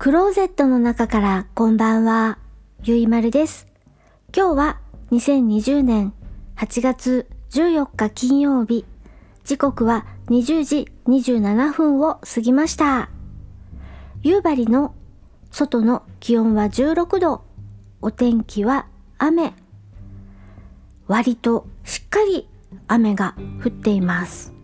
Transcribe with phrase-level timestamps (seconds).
[0.00, 2.38] クローゼットの中からこんばんは、
[2.84, 3.68] ゆいまるです。
[4.34, 4.80] 今日は
[5.10, 6.14] 2020年
[6.56, 8.86] 8月14日金曜日、
[9.44, 13.10] 時刻は20時27分を過ぎました。
[14.22, 14.94] 夕張の
[15.50, 17.44] 外の気温は16度、
[18.00, 18.86] お天気は
[19.18, 19.52] 雨。
[21.08, 22.48] 割としっかり
[22.88, 24.54] 雨が降っています。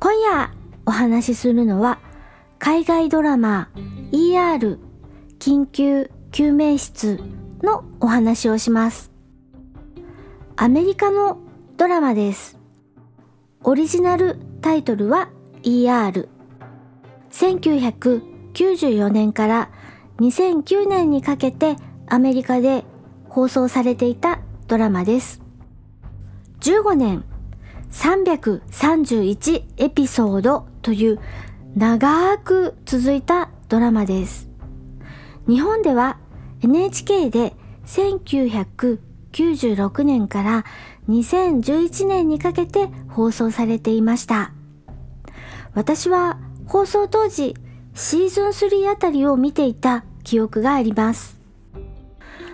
[0.00, 0.54] 今夜
[0.86, 1.98] お話しするのは
[2.64, 3.70] 海外ドラマ
[4.12, 4.78] ER
[5.40, 7.18] 緊急救命室
[7.60, 9.10] のお話をします。
[10.54, 11.40] アメリカの
[11.76, 12.60] ドラマです。
[13.64, 15.28] オリジナルタイトルは
[15.64, 16.28] ER。
[17.32, 19.68] 1994年から
[20.18, 21.74] 2009年にかけて
[22.06, 22.84] アメリカで
[23.28, 24.38] 放送されていた
[24.68, 25.42] ドラマです。
[26.60, 27.24] 15年
[27.90, 31.18] 331エピソードという
[31.74, 34.50] 長く続いたドラマです。
[35.48, 36.18] 日本では
[36.60, 37.56] NHK で
[37.86, 40.66] 1996年から
[41.08, 44.52] 2011年にかけて放送されていました。
[45.72, 47.56] 私は放送当時
[47.94, 51.40] シーズン3あたりを見ていた記憶があります。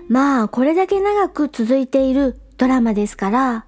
[0.09, 3.67] まあこれだけ長く続いているドラマですから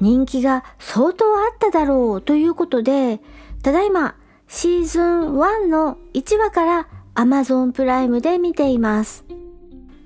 [0.00, 3.20] 人気が相当あっただろうということで
[3.62, 4.16] ただいま
[4.52, 9.24] シーズン1の1話から Amazon プライムで見ています。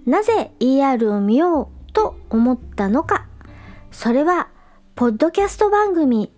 [0.05, 3.27] なぜ ER を見ようと思ったのか。
[3.91, 4.49] それは、
[4.97, 6.31] ポッドキャスト番組、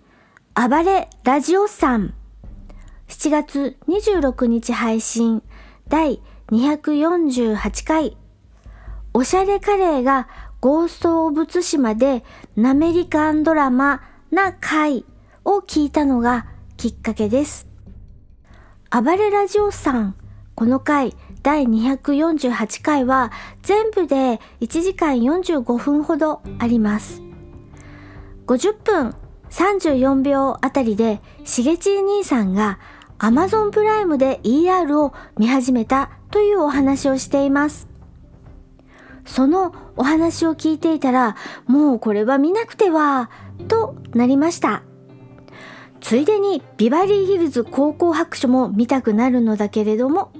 [0.54, 2.14] 暴れラジオさん。
[3.08, 5.42] 7月26日配信
[5.88, 8.16] 第248回。
[9.14, 10.28] おしゃれカレーが
[10.60, 12.22] ゴースト・オブ・ツシマで
[12.54, 15.04] ナメリカンドラマな回
[15.44, 16.46] を聞いたのが
[16.76, 17.75] きっかけです。
[19.02, 20.14] 暴れラジオさん、
[20.54, 23.30] この回第248回は
[23.60, 27.20] 全部で1時間45分ほどあります。
[28.46, 29.14] 50分
[29.50, 32.78] 34秒あたりでしげち兄さんが
[33.18, 37.88] Amazon プライムで ER を見始めたというお話をしています。
[39.26, 43.28] そのお話を聞いていたらもうこれは見なくては
[43.68, 44.84] となりました。
[46.06, 50.30] ついでにビバリーヒルズ高校白書も見たくなるのだけれども、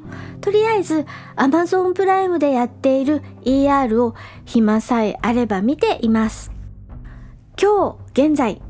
[0.41, 6.53] とりあえず Amazon プライムでやっている ER を暇さえあれば見ています。
[7.61, 8.63] 今日現在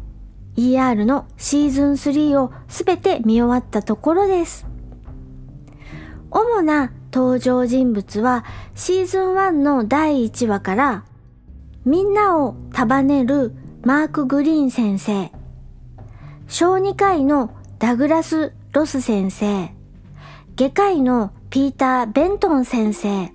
[0.57, 4.67] ER のシーズン3をすべて見終わったところです。
[6.31, 11.05] 主な登場人物はシーズン1の第1話から
[11.85, 13.55] みんなを束ねる
[13.85, 15.31] マーク・グリーン先生
[16.49, 19.71] 小児科医のダグラス・ロス先生、
[20.55, 23.33] 外科医のピーター・ベントン先生、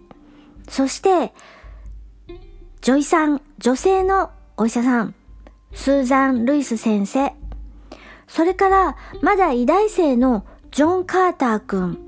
[0.70, 1.34] そして、
[2.82, 5.14] 女医さん、女性のお医者さん、
[5.74, 7.34] スーザン・ルイス先生、
[8.28, 12.00] それからまだ医大生のジョン・カーター君、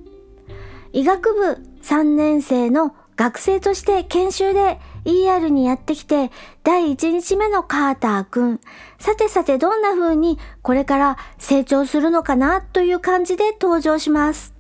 [0.94, 6.32] 医学部3年生の学生として研修で ER にやってきて
[6.64, 8.60] 第1日目のカーターくん。
[9.00, 14.54] さてさてどんな風にこれから成長するのかなという感じで登場します。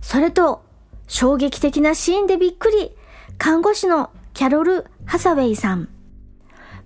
[0.00, 0.64] それと
[1.08, 2.92] 衝撃的なシーンでびっくり。
[3.38, 5.88] 看護師のキャロル・ハサウェイさん。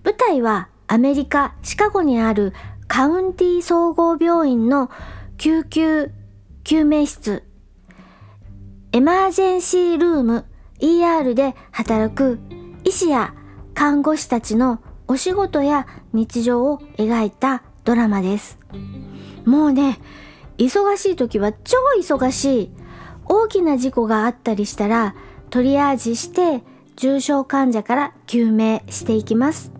[0.05, 2.55] 舞台はアメリカ・シカゴにある
[2.89, 4.91] カウンティ総合病院の
[5.37, 6.11] 救急
[6.65, 7.45] 救命室
[8.93, 10.45] エマージェンシールーム
[10.81, 12.39] ER で働く
[12.85, 13.35] 医師や
[13.75, 18.59] 看護師たちのお仕事や日常を描いたドラマです。
[19.45, 19.99] もうね、
[20.59, 22.71] 忙しい時は超忙しい。
[23.27, 25.15] 大きな事故があったりしたら
[25.51, 26.63] トリアージして
[26.97, 29.73] 重症患者から救命していきます。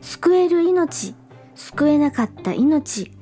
[0.00, 1.14] 救える命、
[1.54, 3.12] 救えなかった命、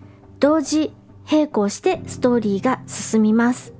[0.40, 0.94] 同時
[1.30, 3.73] 並行してストーリーが進みます。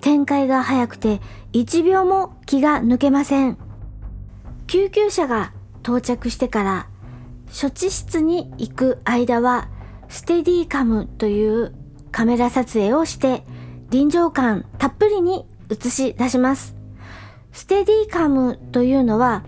[0.00, 1.20] 展開が早くて
[1.52, 3.58] 1秒も気が抜けません。
[4.66, 5.52] 救急車が
[5.82, 6.86] 到着してから
[7.50, 9.68] 処置室に行く間は
[10.08, 11.74] ステディカムという
[12.12, 13.44] カメラ撮影をして
[13.90, 16.76] 臨場感たっぷりに映し出します。
[17.52, 19.44] ステディカムというのは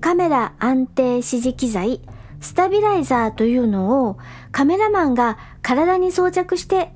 [0.00, 2.00] カメラ安定指示機材
[2.40, 4.18] スタビライザーというのを
[4.52, 6.92] カメラマンが体に装着して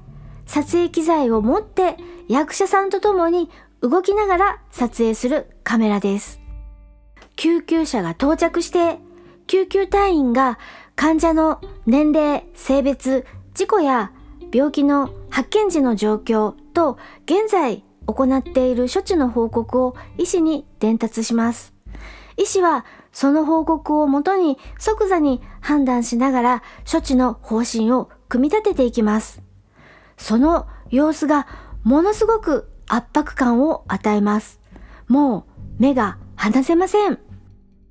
[0.47, 1.97] 撮影機材を持って
[2.29, 6.41] 役者さんと共に動きながら撮影するカメラです。
[7.37, 8.99] 救急車が到着して、
[9.47, 10.59] 救急隊員が
[10.95, 14.13] 患者の年齢、性別、事故や
[14.53, 21.73] 病気の発見時の状況と現在行っている処置の報告を医師に伝達します。
[22.37, 29.43] 医師はその報告をもとに即座に判断しながら処置の方針を組み立てていきます。
[30.17, 31.47] その様子が
[31.89, 34.61] ものすごく圧迫感を与えます。
[35.07, 35.47] も
[35.79, 37.19] う目が離せません。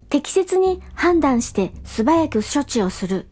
[0.09, 3.27] 適切に判断して素早く処置をする。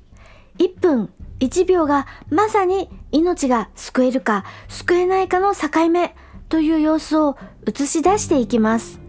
[0.58, 6.16] 1分1秒がまさに命が救えるか救えないかの境目
[6.50, 9.00] という様子を映し出していきます。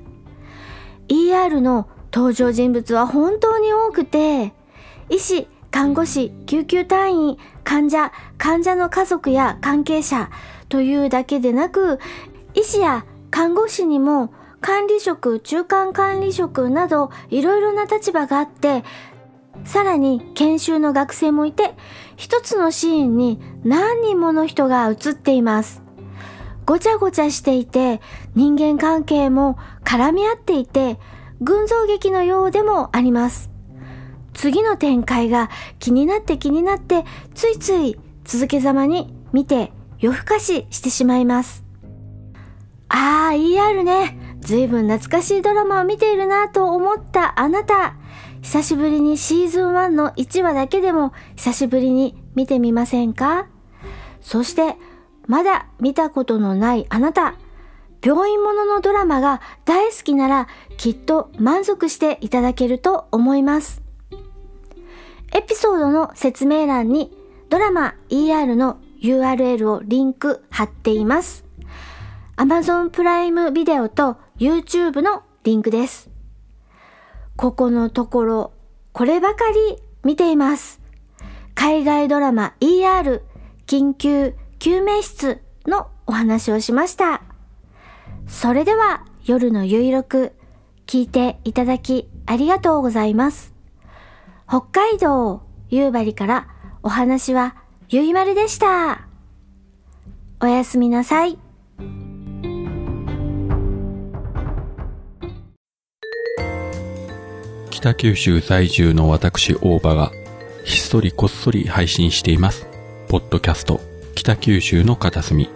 [1.09, 4.53] ER の登場人物は本当に多くて、
[5.09, 10.29] 医師、看護師、救急隊員、患者、患者の家族や関係者
[10.69, 11.99] というだけでなく、
[12.55, 18.85] 医師や看護師にも管理職、中間管理職などいろいろな立場があって、
[19.65, 21.75] さらに研修の学生もいて、
[22.17, 25.83] 一つのシーンに何人もの人が映っています。
[26.65, 28.01] ごちゃごちゃしていて、
[28.35, 30.99] 人間関係も絡み合っていて、
[31.41, 33.51] 群像劇のようでもあります。
[34.35, 35.49] 次の展開が
[35.79, 37.05] 気になって気になって、
[37.35, 41.65] ついつい続けざまに見て夜更かししてしまいます。
[42.89, 44.37] ああ、ER ね。
[44.41, 47.97] ずいぶん懐かしいドラマを見ているなと思ったあなた。
[48.43, 53.49] 久しぶりにシーズン1の1話だけでも久しぶりに見てみませんか？
[54.21, 54.77] そして、
[55.27, 57.35] まだ見たことのないあなた。
[58.05, 60.47] 病院もののドラマが大好きなら
[60.77, 63.83] きっと満足していただけると思います。
[65.33, 67.11] エピソードの説明欄に
[67.49, 71.45] ドラマ ER の URL をリンク貼っています。
[72.37, 76.11] Amazon プライムビデオと YouTube のリンクです。
[77.37, 78.53] ここのところ、
[78.93, 80.81] こればかり見ています。
[81.55, 83.23] 海外ドラマ ER
[83.67, 87.23] 緊急救命室のお話をしました。
[88.27, 90.33] それでは夜のゆいろく
[90.87, 93.55] 聞いていただきありがとうございます。
[94.49, 96.49] 北海道夕張から
[96.83, 97.57] お話は
[97.89, 99.07] ゆいまるでした。
[100.41, 101.39] おやすみなさい。
[107.71, 110.11] 北九州在住の私大場が
[110.65, 112.67] ひっそりこっそり配信しています。
[113.09, 113.81] ポッドキャスト
[114.17, 115.49] 北九州の片隅。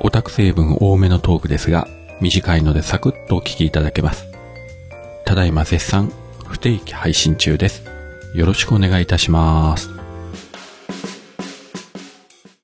[0.00, 1.86] オタク成分多めのトークですが、
[2.20, 4.26] 短いのでサクッとお聞きいただけます。
[5.24, 6.10] ただいま絶賛
[6.48, 7.84] 不定期配信中です。
[8.34, 9.99] よろしくお願いいたします。